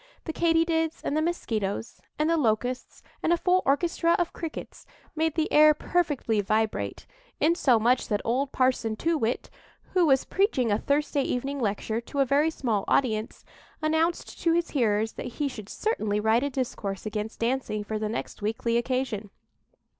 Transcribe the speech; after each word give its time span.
The 0.23 0.33
Katy 0.33 0.65
dids 0.65 1.03
and 1.03 1.15
the 1.15 1.21
Mosquitoes, 1.21 2.01
and 2.17 2.27
the 2.27 2.35
Locusts, 2.35 3.03
and 3.21 3.31
a 3.31 3.37
full 3.37 3.61
orchestra 3.67 4.13
of 4.17 4.33
Crickets 4.33 4.87
made 5.15 5.35
the 5.35 5.53
air 5.53 5.75
perfectly 5.75 6.41
vibrate, 6.41 7.05
insomuch 7.39 8.07
that 8.07 8.19
old 8.25 8.51
Parson 8.51 8.95
Too 8.95 9.15
Whit, 9.15 9.51
who 9.93 10.07
was 10.07 10.25
preaching 10.25 10.71
a 10.71 10.79
Thursday 10.79 11.21
evening 11.21 11.59
lecture 11.59 12.01
to 12.01 12.19
a 12.19 12.25
very 12.25 12.49
small 12.49 12.83
audience, 12.87 13.45
announced 13.79 14.41
to 14.41 14.53
his 14.53 14.71
hearers 14.71 15.11
that 15.13 15.33
he 15.37 15.47
should 15.47 15.69
certainly 15.69 16.19
write 16.19 16.41
a 16.41 16.49
discourse 16.49 17.05
against 17.05 17.37
dancing 17.41 17.83
for 17.83 17.99
the 17.99 18.09
next 18.09 18.41
weekly 18.41 18.77
occasion. 18.77 19.29